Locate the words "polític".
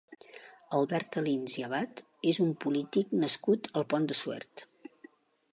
2.65-3.15